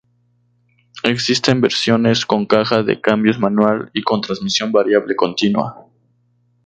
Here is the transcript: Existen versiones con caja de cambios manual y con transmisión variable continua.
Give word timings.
Existen 1.03 1.61
versiones 1.61 2.25
con 2.25 2.47
caja 2.47 2.81
de 2.81 2.99
cambios 2.99 3.37
manual 3.37 3.91
y 3.93 4.01
con 4.01 4.19
transmisión 4.19 4.71
variable 4.71 5.15
continua. 5.15 5.85